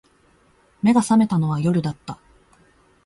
[0.81, 2.17] 眼が覚めたのは夜だった